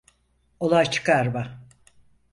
Olay 0.59 0.89
çıkarma. 0.89 1.59